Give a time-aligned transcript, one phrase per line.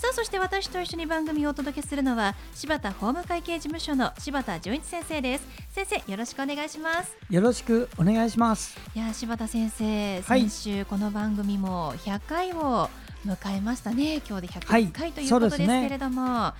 [0.00, 5.46] さあそして私と一緒に番組をお届けするのは柴田法務会計事務所の柴田純一先生です。
[5.72, 7.14] 先生よろしくお願いします。
[7.28, 8.78] よろしくお願いします。
[8.94, 10.48] いや柴田先生、はい。
[10.48, 12.88] 先週この番組も100回を
[13.26, 14.22] 迎えましたね。
[14.26, 14.86] 今日ではい。
[14.86, 16.54] 101回ということですけれども、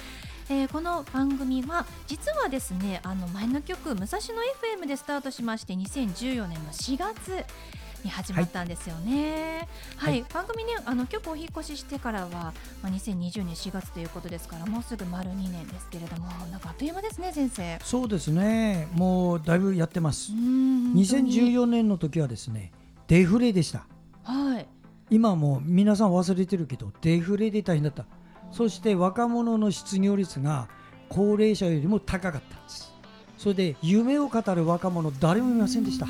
[0.50, 7.42] えーこの番組は実はですねあの前の曲武蔵野 FM でスタートしまして2014年の4月
[8.04, 9.68] に始まったんですよね。
[9.96, 10.24] はい、はい。
[10.32, 12.52] 番組ねあの曲お引っ越ししてからは、ま
[12.84, 17.78] あ、2020年4月ということですからもうすぐ丸2年ですけれどもなんかあっという間ですね先生。
[17.82, 18.88] そうですね。
[18.92, 20.32] もうだいぶやってます。
[20.32, 21.32] うーん本当に。
[21.32, 22.72] 2014年の時はですね
[23.08, 23.86] デフレでした。
[24.24, 24.66] はい。
[25.10, 28.04] 今はもう皆さん忘れてるけどデフレで大変だった。
[28.52, 30.68] そして若者の失業率が
[31.08, 32.90] 高齢者よりも高かったんです。
[33.40, 36.06] それで夢を語る若者誰もいませんでした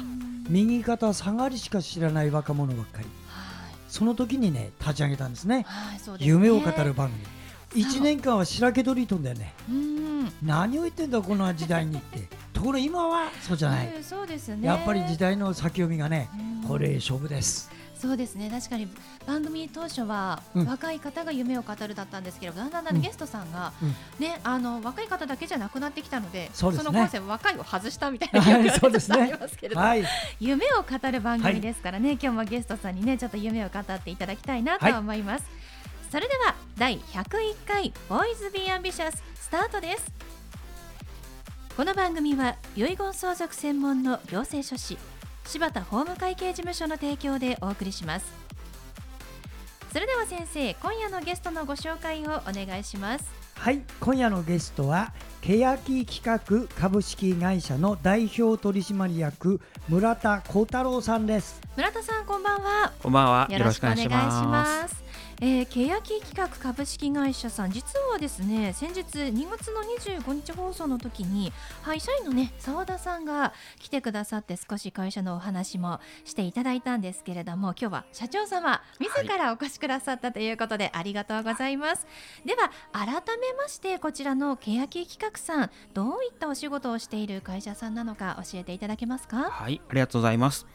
[0.51, 3.05] 右肩下がりしか知らない若者ばっかり。
[3.29, 3.75] はい。
[3.89, 5.65] その時にね立ち上げたんですね。
[5.67, 6.17] はいすね。
[6.21, 7.85] 夢を語る番組。
[7.85, 9.55] 1年間は白け取りとんだよね。
[9.69, 12.29] うん何を言ってんだこの時代にって。
[12.53, 13.87] ところが今はそうじゃない。
[13.87, 14.67] うんね。
[14.67, 16.29] やっぱり時代の先読みがね
[16.63, 16.69] うん。
[16.69, 18.49] これ勝負ですそうですね。
[18.51, 18.89] 確かに
[19.27, 20.67] 番組当初はうん。
[20.67, 23.03] 若い方が夢を語るだったんですけど、だんだんだんうん。
[23.03, 23.95] ゲストさんが、うん。
[24.19, 30.05] ねあの若い方だけじゃなくなってきたのでねのコンセプト若いを外したみたいなはい気がありますけれども、はい。
[30.41, 35.45] 夢を語る番組ですからね、今日もゲストさんにねちょっと夢を語っていただきたいなと思います、
[36.11, 40.13] それでは第101回ボーイズビーアンビシャススタートです。
[41.77, 44.99] この番組は遺言相続専門の行政書士
[45.45, 48.33] 柴田法務会計事務所の提供でお送りします。
[49.93, 53.25] それでは先生今夜のゲストのご紹介をお願いします。
[53.57, 55.13] はい今夜のゲストは
[55.43, 61.61] 欅企画株式会社の代表取締役村田幸太郎さんです。
[61.77, 62.93] 村田さんこんばんは。
[63.03, 63.47] こんばんは。
[63.51, 64.09] よよろしくお願いし。
[64.09, 65.10] ます
[65.43, 67.71] えー、欅企画株式会社さん。
[67.71, 71.53] 実はですね先日2月の25日放送の時に
[71.83, 82.07] はい社員のね澤田さんが来てくださって少し会社のお話もしていただいたんですけれども今日は社長様自らお越しくださったということで、ありがとうございます。
[82.45, 83.07] では改
[83.39, 89.51] めましてこちらの欅企画さんどういったお仕事をしている会社さんなのか教えていただけますか？
[89.51, 90.67] はい、ありがとうございます。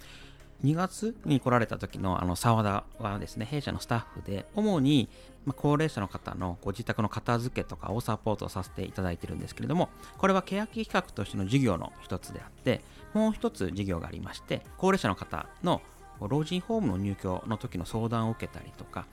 [0.64, 5.10] 2月に来られた時のあの澤田はですね、弊社のスタッフで、主に
[5.46, 12.82] まあ高齢者の方のご自宅の片付けとかをサポートさせていただいてるんですけれども、これは欅企画としての事業の一つであって、
[13.14, 15.82] もう一つ事業がありまして、高齢者の方の
[16.22, 19.06] 老人ホームの入居の時の相談を受けたりとか、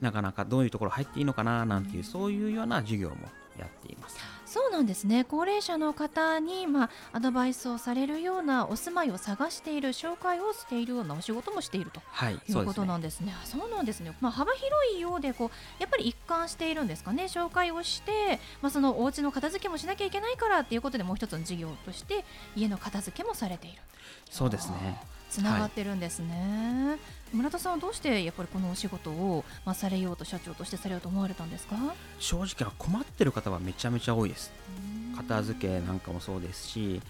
[0.00, 3.16] なかなかどういうところ入っていいのかななんていう、そういうような事業も
[3.58, 4.18] やっています。
[4.52, 12.98] そうなんですね高齢者の方に、まあ、アドバイスをされるようなお住まいを探している紹介をしているようなお仕事もしているとはい、いそうことな。
[12.98, 13.34] んですね。
[13.46, 14.14] そうなんですね。
[14.20, 17.24] まあ、幅広いようでこうやっぱり一貫しているんですかね。
[17.24, 23.78] 紹介をして、まあ、そのお家の片付けもしなきゃいけないからっていうことでもう一つの事業として家の片付けもされている。
[24.30, 25.00] そうですね。
[25.30, 26.98] つながってるんですね。
[27.32, 31.76] 村田さんはどうしてやっぱりこのお仕事を、まあ、されようと社長としてされようと思われたんですか？
[32.18, 34.41] 正直は困ってる方はめちゃめちゃ多いです
[35.16, 37.02] 片付けなんかもそうですし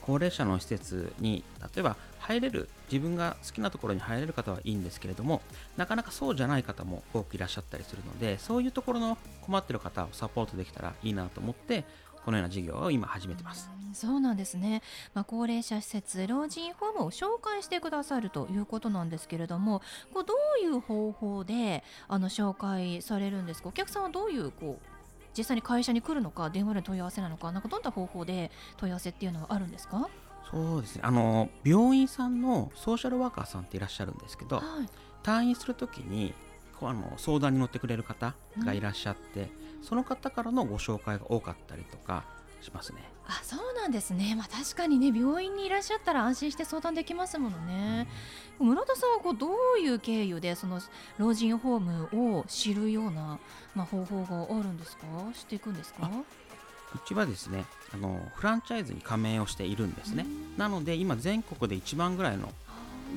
[0.00, 5.42] 高齢者の施設に例えば入れる自分が好きなところに入れる方はいいんですけれども
[5.76, 11.84] なかなかそうじゃない方も多くいらっしゃったりするのでそういうところの困ってる方をサポートできたらいいなと思って
[12.24, 13.70] このような事業を今始めてます。
[13.92, 14.82] そうなんですね、
[15.14, 19.82] まあ、高齢者施設老人ホームを紹介してくださるということなんですけれども
[20.14, 23.70] こうどういう方法であの紹介されるんですか？
[23.70, 24.89] お客さんはどういうこう
[25.36, 30.08] 実際に会社に来るのか電話で問い合わせなのかなんかどんな方法で問い合わせっていうのはあるんですか、
[30.50, 31.02] そうですね。
[31.04, 34.64] あの病院さんのソーシャルワーカーさんっていらっしゃるんですけどはい。
[35.22, 36.34] 退院するときに
[36.82, 38.34] あの相談に乗ってくれる方
[38.64, 39.50] がいらっしゃって、
[39.82, 42.24] その方からのご紹介が多かったりとか
[42.62, 43.02] しますね。
[43.26, 48.08] あそうなんですね、まあ、確かにね病院にいらっしゃったら安心して相談できますものね。
[48.58, 50.80] 村田さんはこうどういう経由でその
[51.18, 53.38] 老人ホームを知るような、
[53.74, 55.06] まあ、方法があるんですか？
[55.32, 56.10] 知っていくんですか？
[56.92, 57.64] うちはですね
[57.94, 60.26] あのフランチャイズに加盟をしているんですね。
[60.56, 62.48] なので今全国で一番ぐらいの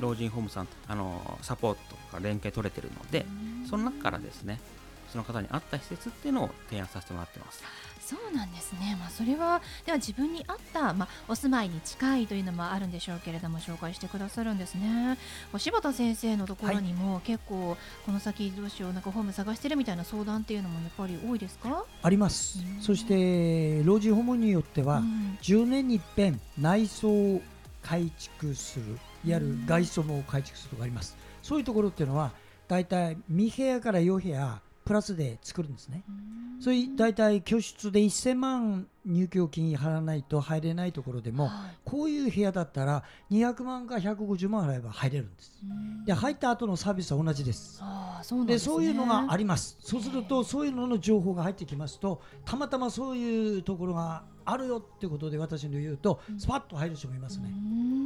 [0.00, 3.26] 老人ホームさんあのサポートとか連携取れてるので
[3.68, 4.60] その中からですね
[5.14, 7.62] その方に合った施設っていうのを提案させてもらってます。
[8.00, 15.16] そうなんですね、まあ、それはでは自分に合った、まあ、お住まいに近いというのもあるんでしょうけれども紹介してくださるんですね。
[15.56, 21.84] 柴田先生のところにも結構この先どうしようなんかホーム探してるみたいな相談っていうのもやっぱり多いですか？
[22.02, 25.00] あります、そして老人ホームによっては、
[25.40, 27.40] 10年に一遍内装を
[27.80, 28.84] 改築する
[29.24, 31.16] いわゆる外装も改築するとかあります。
[31.42, 32.32] そういうところっていうのは
[32.68, 36.04] 大体2部屋から4部屋プラスで作るんですね。
[36.60, 45.52] それ大体居室で1000万入居金払わないと入れないところでも、はい、こういう部屋だったら200万か150万払えば入れるんです。
[46.06, 47.82] で入った後のサービスは同じです。
[48.22, 49.76] そうで、ね、そういうのがあります。
[49.80, 57.48] そうするとそういうのの情報が入ってきますとたまたまそういうところがあるよってことで私の言うとスパッと入る人もいますね。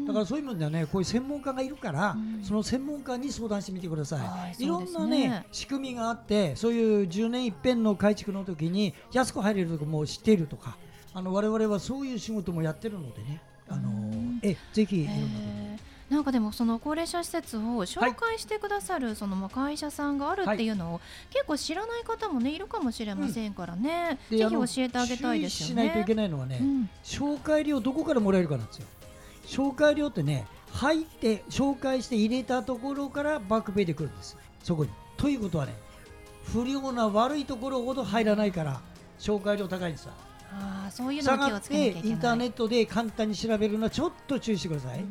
[0.06, 4.64] だからそういう意味ではねこういう専門家がいるから、その専門家に相談してみてください。
[4.64, 10.76] いろんなね仕組みがあってそういう10年一遍の改築の時に安く入れるとこも知っているとか
[11.12, 15.57] あの我々はそういう仕事もやってるのでねあのえぜひいろんなこと
[16.10, 21.00] なんかでもその高齢者施設を紹介してくださるその会社さんがあるっていうのを
[21.30, 25.74] 結構知らない方もねいるかもしれませんからね、ぜひ教えてあげたいですよね。
[25.74, 26.60] しないといけないのはね、
[27.04, 28.86] 紹介料どこからもらえるかなんですよ。
[29.46, 34.90] 紹介料ってね入って紹介して入れたところからバックペイで来るんですそこに。
[35.16, 35.74] ということはね
[36.44, 38.80] 不良な悪いところほど入らないから
[39.18, 40.12] 紹介料高いんですよ。
[40.50, 42.10] あそういうのを気をつけなきゃいけない。
[42.10, 45.04] インターネットで簡単に調べるのはちょっと注意してください。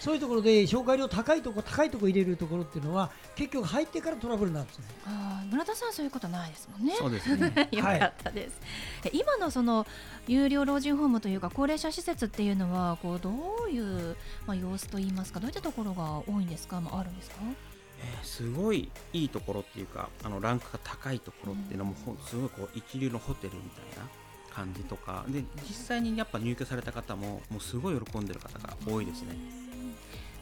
[0.00, 4.84] そういうところで紹介料高いとこ高いとこ入れるところっていうのは結局入ってからトラブルなんですね。
[5.06, 6.94] あ村田さんそういうことないですもんね。
[6.98, 7.68] そうですね。
[7.72, 8.60] よかったです、
[9.02, 9.86] はい、今のその
[10.26, 13.30] 有料老人ホームというか高齢者施設っていうのはこうど
[13.66, 14.16] ういう、
[14.46, 17.36] まあ、様子といいますかどういったところが多いんですか、まあ、あるんですか？
[18.00, 24.08] えー、すごいいいところっていうかあのランクが高いところっていうのも、うん、すごいこう一流のホテルみたいな
[24.54, 25.24] 感じとか。
[25.28, 29.34] で実際にやっぱ入居された方ももうすごい喜んでる方が多いですね。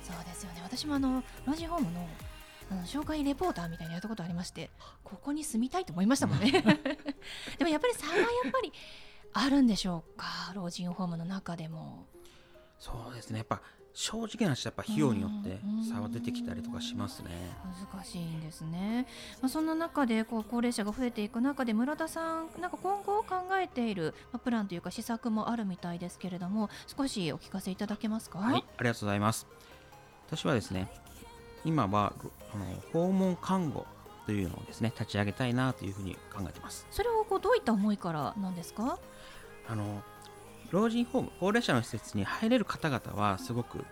[0.03, 0.61] そうですよね。
[0.63, 2.09] 私もあの老人ホームの
[2.71, 4.71] あの紹介レポーターみたいなやったことありまして
[5.05, 6.51] ここに住みたいと思いましたもんね。
[7.59, 8.73] でもやっぱり差はやっぱり
[9.35, 10.53] あるんでしょうか？
[10.55, 12.07] 老人ホームの中でも。
[12.79, 13.39] そうですね。
[13.39, 13.61] やっぱ
[13.95, 17.31] 正直な話やっぱ費用によって差は出てきたりとかしますね。
[17.93, 19.07] 難しいんですね。
[19.41, 28.39] まあ、そんな中でこう高齢者が増えていく中で村田さんなんか今後考えているプランというか施策もあるみたいですけれども少しお聞かせいただけますか？
[28.39, 29.47] はい、ありがとうございます。
[30.27, 30.89] 私はですね
[31.65, 32.15] 今は
[32.55, 33.87] あの訪問看護
[34.25, 36.87] というのをですね立ち上げたいなというふうに考えてます。
[36.91, 38.99] それをこうどういった思いからなんですか？
[39.69, 40.03] あの
[40.73, 43.85] 老人ホーム高齢者の施設に入れる方々はすごく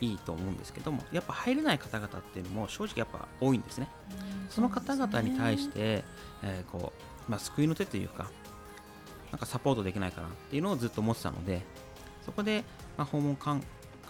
[0.00, 3.88] いいと思うんですけどもやっぱ入れない方々っていうのも正直やっぱ多いんですね。
[4.48, 6.04] その方々に対して、
[6.42, 8.30] えー、こうまあ、救いの手というか
[9.30, 11.62] なんかサポートできないかなっていうのをずっと思ってたので
[12.24, 12.64] そこで、
[12.96, 13.36] まあ、訪問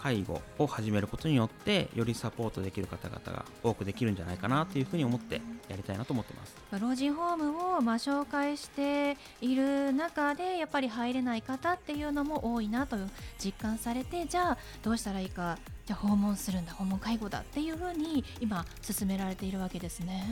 [0.01, 6.55] 介護を始めることによってよりサポートできる方々が多くできるんじゃないかなというふうに思ってやりたいなと思ってます。
[6.79, 12.97] 老人ホームをまあ紹介している中でやっぱり入れない方っていうのも多いなと
[13.43, 20.23] 実感されてじゃあどうしたらいいかじゃあ訪問するんだ訪問介護だっていうふうに今進められているわけですね。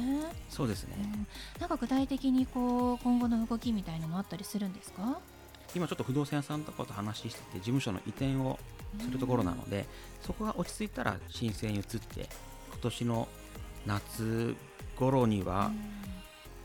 [0.49, 1.27] そうですね、うん、
[1.59, 5.19] なんか具体的にこう今後の動きみたいなのあったりするんですか？
[5.75, 8.57] 今ちょっと不動産屋さんとかと話してて事務所の移転を
[8.99, 9.85] するところなので、
[10.21, 12.29] そこが落ち着いたら申請に移って
[12.71, 13.27] 今年の
[13.85, 14.55] 夏
[14.95, 15.71] 頃には、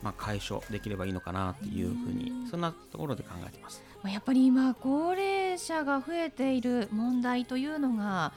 [0.02, 3.82] まあ、解消できればいいのかなっていうふうにそんなところで考えてます。
[4.04, 8.32] やっぱり今高齢者が増えている問題というのが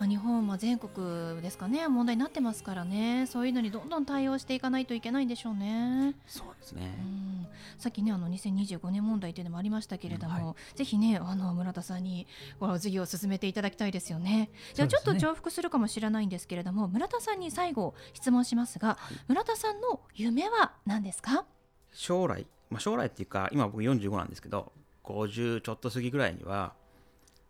[0.00, 3.26] まあ、日本は全国ですかね問題になってますからね。
[3.26, 6.14] そういうのにどんどん対応していかないといけないんでしょうね。
[6.26, 7.46] そうですね、うん、
[7.78, 12.26] さっきねあの2025年問題というのもありましたけれども、はい、ぜひねあの村田さんに
[12.58, 14.50] この授業を進めていただきたいですよね。
[14.72, 21.44] じゃあちょっと重複するかもしれないんですけれども、ね、村田さんに最後質問しますが、はい、村田さんの夢は何ですか？
[21.92, 24.72] 将来、まあ、将来っていうか今僕45なんですけど
[25.04, 26.72] 50ちょっと過ぎぐらいには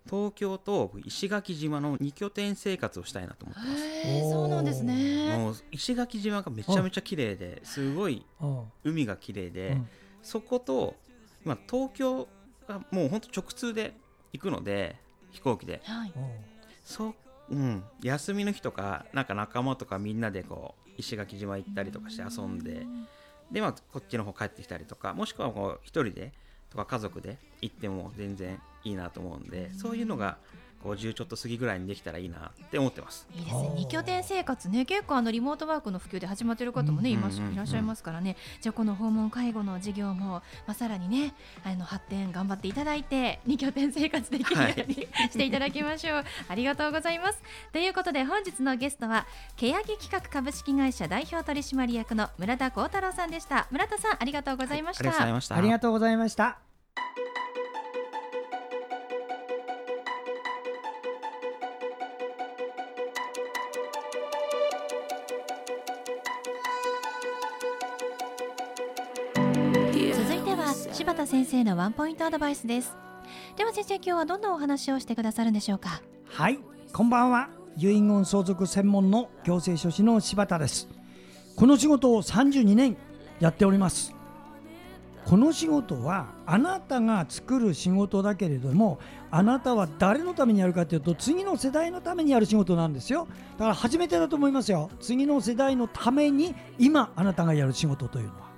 [0.08, 4.30] 東京と石垣島の2拠点生活をしたいなと思ってます。
[4.30, 5.36] そうなんですね。
[5.36, 8.24] もう石垣島がめちゃめちゃ綺麗ですごい
[8.84, 9.76] 海が綺麗で、
[10.22, 10.96] そこと
[11.44, 12.28] 今東京
[12.66, 13.94] がもう本当直通で
[14.32, 14.96] 行くので
[15.30, 16.12] 飛行機で、はい、
[16.84, 17.14] そ
[17.50, 22.86] うん、休みの日とかなんか仲間とかみんなでこう石垣島行ったりとかして遊んで
[23.50, 26.32] で、まあ、こっちの方帰ってきたりとかもしくはこう一人で
[26.70, 30.38] とか家族で行っても全然いいなと思うんでそういうのが
[30.84, 33.26] 50ちょっと過ぎぐらいにできたらいいなって思ってます。
[33.34, 33.72] いいですね。
[33.76, 37.48] 二拠点生活ね結構あのリモートワークの普及で始まっている方もね、うんいますうんうん。
[37.48, 38.36] うんいらっしゃいますからね。
[38.60, 41.34] じゃあこの訪問介護の事業も、まあ、さらにね
[41.64, 46.24] あの発展頑張っていただいて二拠点生活できるように、 していただきましょう。
[46.48, 47.42] ありがとうございます。
[47.72, 53.66] ということで本日のゲストは欅企画株式会社代表取締役の村田幸太郎さんでした。
[53.70, 55.56] 村田さんありがとうございました、ありがとうございました。
[55.56, 56.58] ありがとうございました。
[70.92, 72.96] 柴田先生のワンポイントアドバイスです
[73.56, 76.00] では先生今日はどんなお話をしてくださるんでしょうか？
[76.24, 76.58] はい、
[76.92, 77.50] こんばんは。
[77.76, 80.88] 遺言相続専門の行政書士の柴田です。
[81.54, 82.96] この仕事を32年
[83.38, 84.14] やっております。
[85.26, 88.98] この仕事はあなたが作る仕事だけれども
[89.30, 98.49] あなたは誰のためにやるかというと次の世代のためにやる仕事なんですよだから初めてだと思いますよ次の世代のために今あなたがやる仕事というのは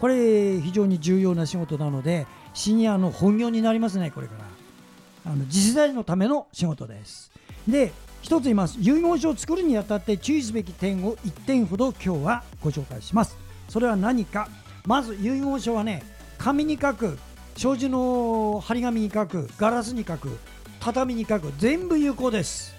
[0.00, 5.32] これ非常に重要な仕事なのでシニアの本業になりますねこれから。
[5.32, 7.30] あの次世代のための仕事です。
[7.66, 8.78] で一つ言います。
[8.80, 13.36] 遺言書を作るにあたって注意すべき点を1点ほど今日はご紹介します。
[13.68, 14.48] それは何か。
[14.86, 16.02] まず遺言書はね
[16.38, 17.18] 紙に書く
[17.56, 20.38] 障子の張り紙に書くガラスに書く
[20.80, 22.74] 畳に書く全部有効です。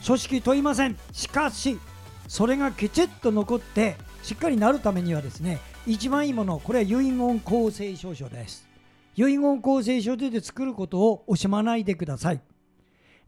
[0.00, 0.98] 書式問いません。
[1.12, 1.78] しかし
[2.26, 8.68] それがきちっと残ってしっかりなるためにはですね一番いいものこれは遺言公正証書です。
[9.14, 12.40] 遺言公正書で作ることを惜しまないでください。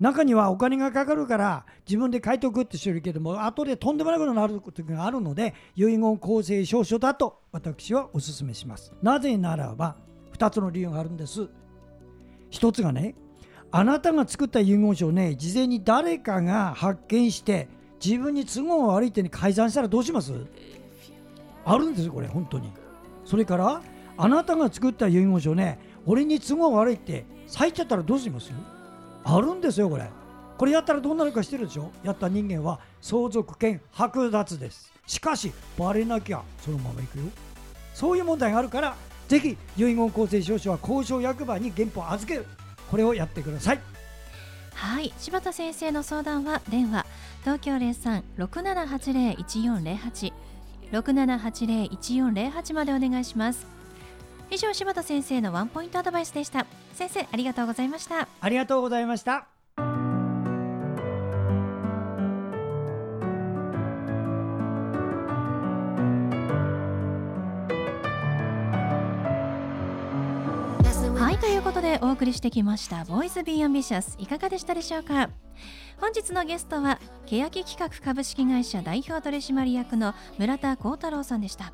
[0.01, 8.93] 中にはお金がかかるから自分で書いておくって人いるけども後でとんでもないことになる時があるので遺言公正証書だと私はお勧めします。
[9.03, 9.97] なぜならば
[10.37, 11.49] 2つの理由があるんです。
[12.51, 13.15] 1つがね
[13.71, 17.69] あなたが作った遺言書をね事前に誰かが発見して
[18.05, 20.33] 自分に都合悪いってに改ざんしたらどうします？
[21.71, 22.73] あるんですよこれ本当に。
[23.25, 23.83] それから
[24.17, 28.51] あなたが作った遺言書ね俺に都合悪いって咲いちゃったらどうします？
[29.25, 30.09] あるんですよこれ。
[30.57, 31.93] これやったらどうなるかしてるでしょ？
[32.03, 34.93] やった人間は相続権剥奪です。
[35.07, 37.25] しかしバレなきゃそのままいくよ。
[37.95, 38.97] そういう問題があるから
[39.29, 42.47] ぜひ遺言公正証書は交渉役場に原本を預ける。
[42.91, 43.81] これをやってください。
[44.73, 45.13] はい。
[45.19, 47.05] 柴田先生の相談は電話
[47.43, 47.73] 東京
[48.39, 50.33] 0367801408
[50.93, 53.67] 6780-1408までお願いします。
[54.51, 56.67] 以上柴田先生のワンポイントアドバイスでした。
[56.95, 58.29] 先生ありがとうございました。
[58.41, 59.49] ありがとうございました。
[71.19, 75.31] はいということでお送りしてきました「ボーイズ・ビー・アンビシャス」いかがでしたでしょうか？
[76.01, 81.73] 本日のゲストは欅企画株式会社代表取締役の村田幸太郎さんでした。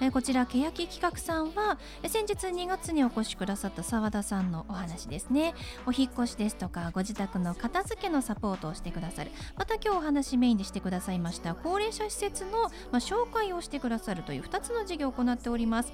[0.00, 5.54] えこちら欅企画さんは先日2月にお越しくださった澤田さんのお話ですね。
[5.86, 9.32] お引越しですとかご自宅の片付けのサポートをしてくださる。
[9.56, 15.92] また今日お話メインでしてくださいました高齢者施設の、ま、紹介をしてくださるという2つの事業を行っております。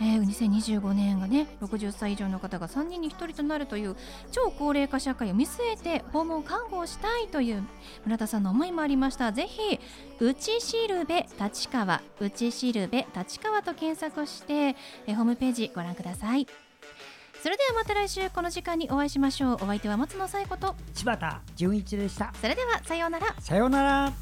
[0.00, 3.96] えー2025年がね60歳以上の方が3人に1人となるという
[4.30, 7.64] 超高齢化社会を見据えて訪問看護をしたいという
[8.04, 9.32] 村田さんの思いもありました。
[9.32, 9.80] ぜひ
[10.20, 16.46] 内しるべ立川内しるべ立川と検索してえーホームページご覧ください。
[17.42, 19.54] それではまた来週この時間にお会いしましょう。
[19.54, 22.32] お相手は松野紗友子と柴田純一でした。
[22.40, 23.34] それではさようなら。
[23.38, 24.12] さようなら